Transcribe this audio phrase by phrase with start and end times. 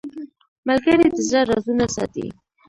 [0.67, 2.27] ملګری د زړه رازونه ساتي